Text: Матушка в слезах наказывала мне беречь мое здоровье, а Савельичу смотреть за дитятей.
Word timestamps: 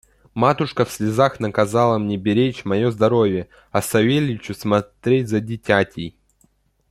Матушка 0.33 0.83
в 0.83 0.89
слезах 0.91 1.39
наказывала 1.39 1.99
мне 1.99 2.17
беречь 2.17 2.65
мое 2.65 2.89
здоровье, 2.89 3.47
а 3.71 3.83
Савельичу 3.83 4.55
смотреть 4.55 5.29
за 5.29 5.41
дитятей. 5.41 6.15